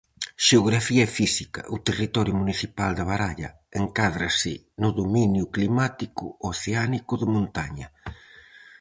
Xeografía 0.47 1.05
física. 1.17 1.61
O 1.75 1.77
territorio 1.87 2.33
municipal 2.41 2.91
de 2.95 3.03
Baralla 3.09 3.49
encádrase 3.81 4.53
no 4.81 4.89
dominio 4.99 5.45
climático 5.55 6.23
oceánico 6.51 7.13
de 7.21 7.27
montaña. 7.35 7.87